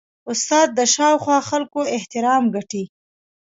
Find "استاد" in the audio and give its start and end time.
0.31-0.67